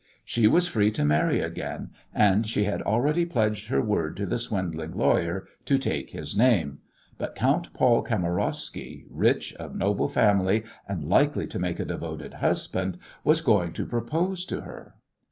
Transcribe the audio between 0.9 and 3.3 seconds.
to marry again, and she had already